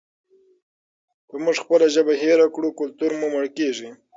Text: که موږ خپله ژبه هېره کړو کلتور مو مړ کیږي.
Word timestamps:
که 1.27 1.35
موږ 1.43 1.55
خپله 1.63 1.85
ژبه 1.93 2.13
هېره 2.21 2.47
کړو 2.55 2.69
کلتور 2.79 3.11
مو 3.19 3.27
مړ 3.33 3.45
کیږي. 3.57 3.89